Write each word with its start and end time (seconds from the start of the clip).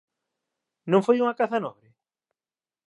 Non 0.91 1.05
foi 1.05 1.17
unha 1.19 1.37
caza 1.39 1.63
nobre? 1.65 1.89